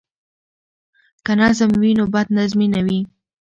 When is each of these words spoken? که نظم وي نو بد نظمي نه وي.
که 1.25 1.31
نظم 1.41 1.71
وي 1.81 1.91
نو 1.99 2.05
بد 2.13 2.27
نظمي 2.37 2.67
نه 2.75 2.81
وي. 2.85 2.99